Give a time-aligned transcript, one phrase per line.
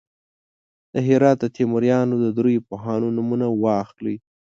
[0.93, 4.15] د هرات د تیموریانو د دریو پوهانو نومونه واخلئ.